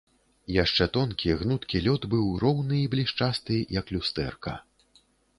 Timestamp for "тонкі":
0.95-1.33